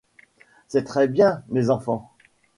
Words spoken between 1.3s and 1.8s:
mes